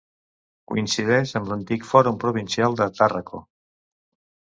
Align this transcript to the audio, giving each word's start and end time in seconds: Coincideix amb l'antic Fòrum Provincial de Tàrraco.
Coincideix 0.71 1.35
amb 1.41 1.53
l'antic 1.53 1.87
Fòrum 1.91 2.19
Provincial 2.27 2.81
de 2.83 2.91
Tàrraco. 3.01 3.47